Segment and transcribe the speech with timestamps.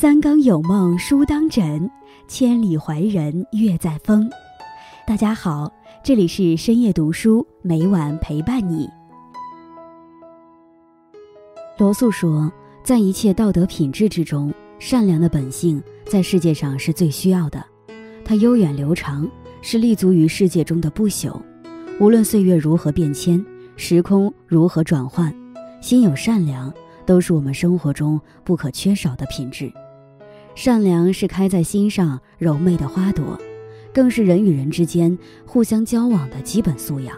[0.00, 1.90] 三更有梦书当枕，
[2.26, 4.30] 千里怀人月在风。
[5.06, 5.70] 大家好，
[6.02, 8.88] 这里是深夜读书，每晚陪伴你。
[11.76, 12.50] 罗素说，
[12.82, 17.62] 在一切道德品质之中，善良的本性在世界上是最需要的。
[18.24, 19.28] 它悠远流长，
[19.60, 21.38] 是立足于世界中的不朽。
[22.00, 23.44] 无论岁月如何变迁，
[23.76, 25.30] 时空如何转换，
[25.82, 26.72] 心有善良。
[27.06, 29.72] 都是我们生活中不可缺少的品质。
[30.62, 33.40] 善良是开在心上柔媚的花朵，
[33.94, 37.16] 更是人与人之间互相交往的基本素养。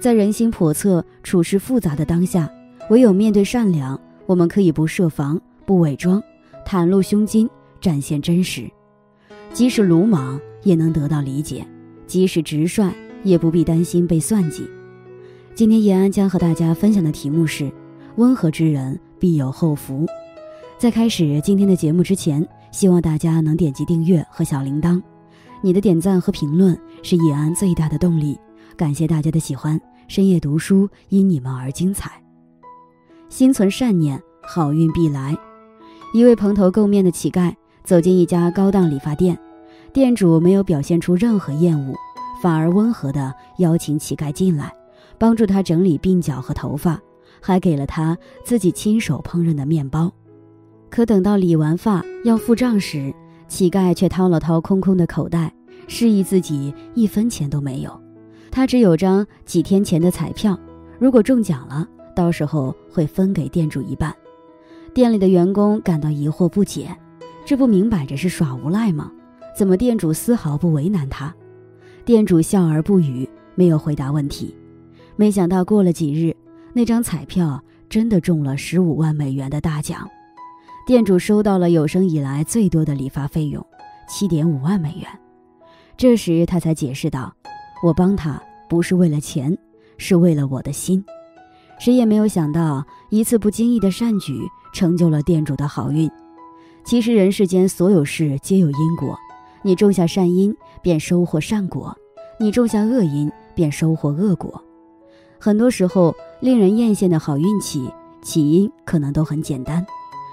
[0.00, 2.50] 在人心叵测、处事复杂的当下，
[2.90, 6.20] 唯有面对善良，我们可以不设防、不伪装，
[6.66, 7.48] 袒露胸襟，
[7.80, 8.68] 展现真实。
[9.52, 11.64] 即使鲁莽，也能得到理解；
[12.08, 14.68] 即使直率，也不必担心被算计。
[15.54, 17.70] 今天叶安将和大家分享的题目是。
[18.16, 20.04] 温和之人必有后福。
[20.78, 25.02] 在开始今天的节目之前，希望大家能点击订阅和小铃铛。
[25.62, 28.38] 你的点赞和评论是叶安最大的动力。
[28.76, 32.22] 感谢大家的喜欢，深夜读书因你们而精彩。
[33.28, 35.36] 心存善念，好运必来。
[36.12, 39.38] 一位蓬头垢面的乞丐走进一家高档理发店，
[39.92, 41.94] 店主没有表现出任何厌恶，
[42.42, 44.72] 反而温和地邀请乞丐进来，
[45.18, 47.00] 帮助他整理鬓角和头发。
[47.38, 50.10] 还给了他自己亲手烹饪的面包，
[50.96, 53.14] 可等到理完发要付账时，
[53.48, 55.52] 乞丐却掏了掏空空的口袋，
[55.86, 58.00] 示意自己一分钱都没有。
[58.50, 60.58] 他只有张几天前的彩票，
[60.98, 64.10] 如果中奖了，到时候会分给店主一半。
[64.94, 66.96] 店里的员工感到疑惑不解，
[67.44, 69.12] 这不明摆着是耍无赖吗？
[69.54, 71.30] 怎么店主丝毫不为难他？
[72.06, 74.56] 店主笑而不语，没有回答问题。
[75.14, 76.34] 没想到过了几日。
[76.72, 80.08] 那张彩票真的中了十五万美元的大奖，
[80.86, 83.66] 店主收到了有生以来最多的理发费用，
[84.08, 85.08] 七点五万美元。
[85.96, 87.34] 这时他才解释道
[87.82, 89.58] ：“我帮他不是为了钱，
[89.98, 91.04] 是为了我的心。”
[91.80, 94.40] 谁也没有想到，一次不经意的善举
[94.72, 96.08] 成就了店主的好运。
[96.84, 99.18] 其实人世间所有事皆有因果，
[99.62, 101.92] 你种下善因，便收获善果；
[102.38, 104.62] 你种下恶因，便收获恶果。
[105.40, 107.90] 很多时候，令人艳羡的好运气
[108.22, 109.84] 起因可能都很简单，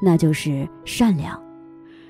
[0.00, 1.40] 那就是善良。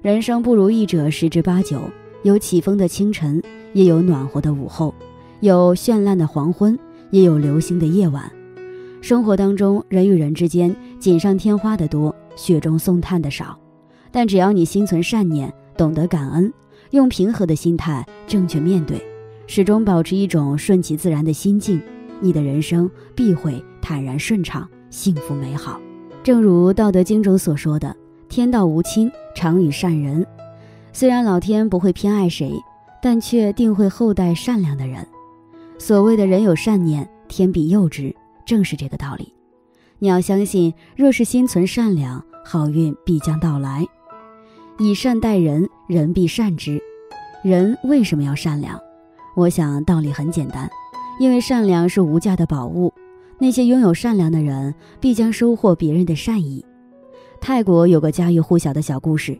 [0.00, 1.80] 人生不如意者十之八九，
[2.22, 4.92] 有起风的清晨，也有暖和的午后；
[5.40, 6.78] 有绚烂的黄昏，
[7.10, 8.30] 也有流星的夜晚。
[9.00, 13.58] 生活当中，人与人之间锦上添花的多，雪中送炭的少。
[14.10, 16.52] 但只要你心存善念，懂得感恩，
[16.90, 19.00] 用平和的心态正确面对，
[19.46, 21.80] 始终保持一种顺其自然的心境。
[22.20, 25.80] 你的人生必会坦然顺畅、幸福美好。
[26.22, 27.96] 正如《道德经》中所说的
[28.30, 30.24] ：“天道无亲，常与善人。”
[30.92, 32.54] 虽然老天不会偏爱谁，
[33.02, 35.04] 但却定会厚待善良的人。
[35.78, 38.14] 所谓的人有善念，天必佑之，
[38.46, 39.34] 正是这个道理。
[39.98, 43.84] 你要相信，若是心存善良，好运必将到来。
[44.78, 46.80] 以善待人，人必善之。
[47.42, 48.80] 人为什么要善良？
[49.34, 50.70] 我想道理很简单。
[51.18, 52.92] 因为善良是无价的宝物，
[53.42, 56.64] 那些拥有善良的人必将收获别人的善意。
[57.40, 59.36] 泰国有个家喻户晓的小故事，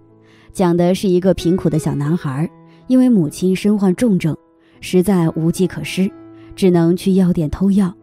[0.53, 2.51] 讲的是一个贫苦的小男孩，
[2.89, 4.37] 因为母亲身患重症，
[4.81, 6.11] 实在无计可施，
[6.57, 7.95] 只能去药店偷药。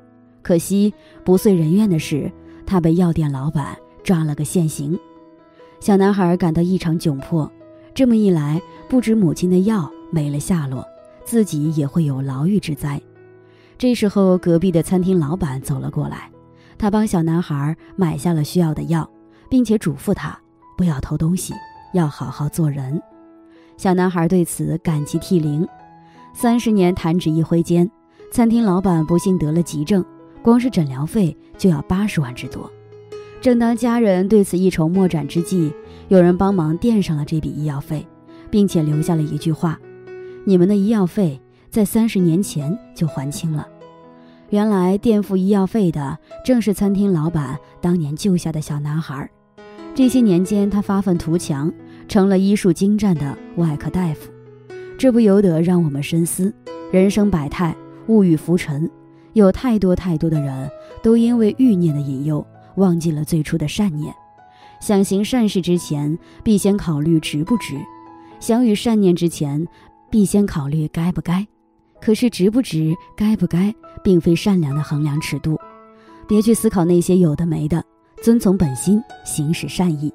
[0.42, 0.94] 可惜
[1.26, 2.32] 不遂人愿的是，
[2.66, 4.98] 他被药店老板抓了个现行。
[5.82, 7.52] 小男孩感到异常窘迫，
[7.94, 10.82] 这么一来，不止母亲的药没了下落，
[11.26, 13.02] 自己也会有牢狱之灾。
[13.80, 16.30] 这时候，隔壁的餐厅老板走了过来，
[16.78, 19.10] 他帮小男孩买下了需要的药，
[19.50, 20.38] 并且嘱咐他
[20.78, 21.54] 不要偷东西，
[21.94, 23.02] 要好好做人。
[23.78, 25.66] 小男孩对此感激涕零。
[26.34, 27.90] 三十年弹指一挥间，
[28.34, 30.04] 餐厅老板不幸得了急症，
[30.42, 32.70] 光是诊疗费就要八十万之多。
[33.40, 35.74] 正当家人对此一筹莫展之际，
[36.10, 38.06] 有人帮忙垫上了这笔医药费，
[38.52, 39.80] 并且留下了一句话
[40.44, 43.68] ：“你们的医药费。”在三十年前就还清了。
[44.50, 49.30] 原来垫付医药费的正是餐厅老板当年救下的小男孩。
[49.94, 51.72] 这些年间，他发愤图强，
[52.08, 54.32] 成了医术精湛的外科大夫。
[54.98, 56.54] 这不由得让我们深思：
[56.92, 57.76] 人生百态，
[58.08, 58.90] 物欲浮沉，
[59.34, 60.70] 有太多太多的人
[61.04, 62.46] 都因为欲念的引诱，
[62.76, 64.14] 忘记了最初的善念。
[64.80, 67.76] 想行善事之前，必先考虑值不值；
[68.40, 69.68] 想与善念之前，
[70.10, 71.46] 必先考虑该不该。
[72.02, 73.74] 可是值不值、该不该，
[74.04, 75.60] 并非善良的衡量尺度。
[76.28, 77.84] 别去思考那些有的没的，
[78.22, 80.14] 遵从本心，行使善意。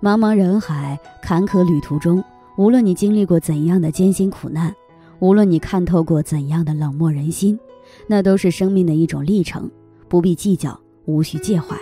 [0.00, 2.22] 茫茫人海，坎坷旅途中，
[2.56, 4.74] 无论你经历过怎样的艰辛苦难，
[5.18, 7.58] 无论你看透过怎样的冷漠人心，
[8.06, 9.70] 那都是生命的一种历程，
[10.08, 11.76] 不必计较，无需介怀。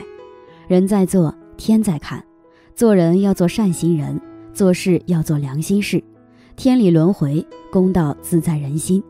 [0.68, 2.22] 人在做，天在看。
[2.74, 4.18] 做人要做善心人，
[4.54, 6.02] 做事要做良心事。
[6.56, 9.02] 天理轮回，公道自在人心。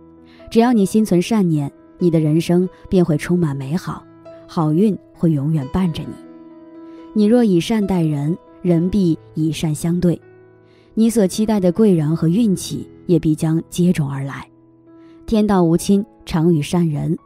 [0.53, 4.05] 只要你心存善念，你的人生便会充满美好，
[4.47, 6.09] 好运会永远伴着你。
[7.15, 10.21] 你若以善待人，人必以善相对，
[10.93, 14.47] 你所期待的贵人和运气也必将接踵而来。
[15.25, 17.17] 天道无亲，常与善人。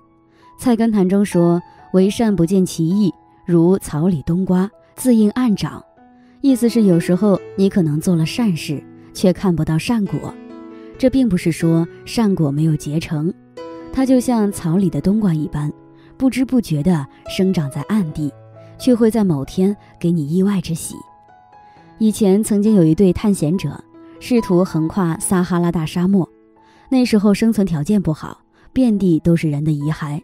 [0.56, 1.60] 菜根谭中说
[1.94, 3.12] ：“为善不见其意，
[3.44, 5.84] 如草里冬瓜，自应暗长。”
[6.42, 8.80] 意思是有时候你可能做了善事，
[9.12, 10.32] 却看不到善果。
[10.98, 13.32] 这并不是说善果没有结成，
[13.92, 15.72] 它就像草里的冬瓜一般，
[16.16, 18.32] 不知不觉地生长在暗地。
[18.78, 20.94] 却会在某天给你意外之喜。
[21.96, 23.82] 以前曾经有一对探险者，
[24.20, 26.28] 试图横跨撒哈拉大沙漠，
[26.90, 28.42] 那时候生存条件不好，
[28.74, 30.20] 遍地都是人的遗骸。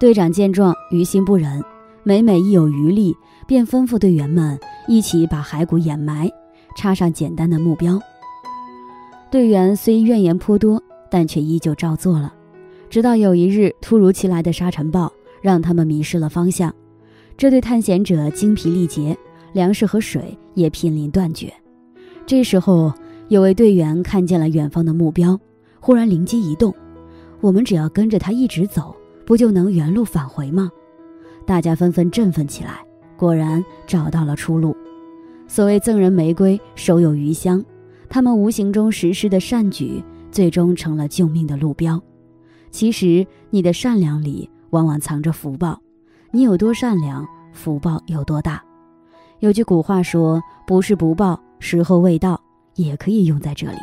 [0.00, 1.62] 队长见状于心不忍，
[2.02, 3.14] 每每一有余力，
[3.46, 6.28] 便吩咐队员们一起把骸骨掩埋，
[6.76, 8.00] 插上简单的目标。
[9.36, 12.32] 队员虽怨言颇多，但却依旧照做了。
[12.88, 15.12] 直到有一日，突如其来的沙尘暴
[15.42, 16.74] 让他们迷失了方向。
[17.36, 19.14] 这对探险者精疲力竭，
[19.52, 21.52] 粮食和水也濒临断绝。
[22.24, 22.90] 这时候，
[23.28, 25.38] 有位队员看见了远方的目标，
[25.80, 26.74] 忽然灵机一动
[27.42, 28.96] ：“我们只要跟着他一直走，
[29.26, 30.70] 不就能原路返回吗？”
[31.44, 32.80] 大家纷纷振奋起来，
[33.18, 34.74] 果然找到了出路。
[35.46, 37.62] 所谓赠人玫瑰，手有余香，
[38.08, 42.00] 他们无形中实施的善举，最终成了救命的路标。
[42.70, 45.80] 其实，你的善良里往往藏着福报。
[46.30, 48.62] 你有多善良，福报有多大。
[49.40, 52.40] 有句古话说：“不是不报，时候未到。”
[52.76, 53.78] 也可以用在这里。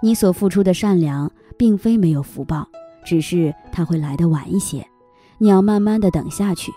[0.00, 2.68] 你所付出的善良，并非没有福报，
[3.04, 4.86] 只是它会来的晚一些。
[5.38, 6.70] 你要慢慢的等下去，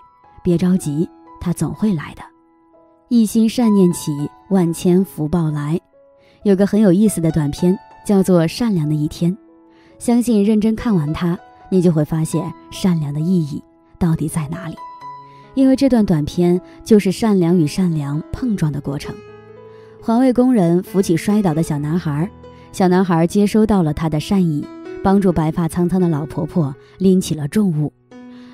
[0.43, 1.07] 别着急，
[1.39, 2.23] 它总会来的。
[3.09, 4.11] 一心善念起，
[4.49, 5.79] 万千福报来。
[6.43, 9.31] 有个很有意思的短片，叫做《善良的一天》，
[9.99, 11.37] 相信认真看完它，
[11.69, 13.61] 你就会发现善良的意义。
[13.99, 14.75] 到底在哪里？
[15.55, 19.15] 因为这段短片就是善良与善良碰撞的过程。
[19.99, 22.29] 环卫工人扶起摔倒的小男孩，
[22.71, 24.65] 小男孩接收到了他的善意，
[25.03, 27.91] 帮助白发苍苍的老婆婆拎起了重物。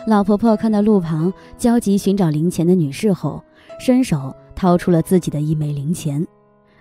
[0.07, 3.43] 老婆婆看到路旁焦急寻找零钱的女士后，
[3.79, 6.25] 伸手掏出了自己的一枚零钱，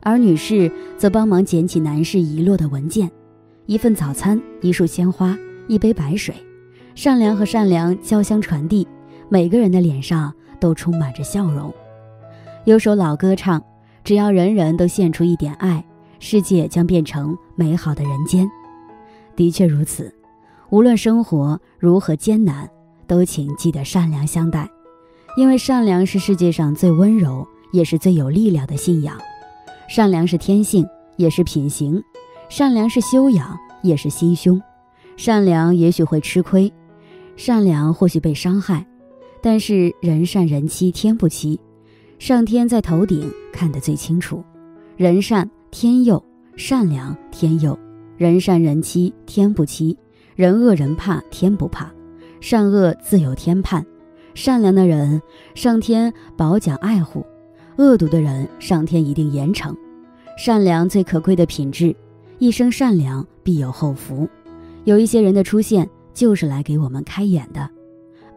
[0.03, 3.11] 而女士则帮忙捡起男士遗落的文件：
[3.67, 5.37] 一份早餐，一束鲜花，
[5.69, 6.35] 一杯白水。
[6.95, 8.87] 善良和善良交相传递，
[9.29, 11.73] 每个人的脸上都充满着笑容。
[12.65, 13.63] 有首老歌唱
[14.05, 15.85] ：“只要人人都献出一点爱，
[16.19, 18.47] 世界将变成美好的人间。”
[19.35, 20.13] 的确如此，
[20.71, 22.69] 无论生活如何艰难，
[23.07, 24.69] 都请记得善良相待，
[25.37, 29.17] 因为善良是世界上最温柔也是最有力量的信仰。
[29.95, 32.01] 善良是天性，也是品行；
[32.49, 34.59] 善良是修养，也是心胸。
[35.19, 36.73] 善良也许会吃亏。
[37.37, 38.87] 善良或许被伤害，
[39.43, 41.61] 但是人善人欺天不欺，
[42.19, 44.43] 上天在头顶看得最清楚。
[44.97, 46.25] 人善天佑，
[46.57, 47.79] 善良天佑；
[48.17, 49.95] 人善人欺天不欺，
[50.35, 51.93] 人恶人怕天不怕，
[52.41, 53.85] 善恶自有天判。
[54.33, 55.21] 善良的人，
[55.55, 57.21] 上天褒奖爱护；
[57.77, 59.77] 恶毒的人，上天一定严惩。
[60.37, 61.95] 善良最可贵的品质，
[62.39, 64.29] 一生善良必有后福。
[64.85, 65.89] 有一些人的出现。
[66.15, 67.67] 就是来给我们开眼的，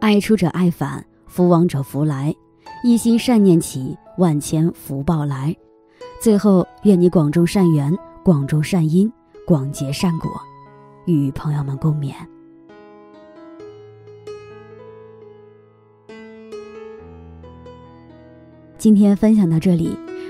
[0.00, 2.34] 爱出者爱返，福往者福来，
[2.82, 5.54] 一心善念起，万千福报来。
[6.18, 9.12] 最后，愿你广种善缘，广种善因，
[9.46, 10.30] 广结善果，
[11.04, 12.14] 与朋友们共勉。
[18.78, 19.94] 今天分享到这里，